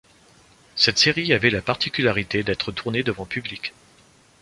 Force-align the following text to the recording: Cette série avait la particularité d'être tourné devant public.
Cette 0.75 0.97
série 0.97 1.31
avait 1.31 1.51
la 1.51 1.61
particularité 1.61 2.41
d'être 2.41 2.71
tourné 2.71 3.03
devant 3.03 3.27
public. 3.27 3.71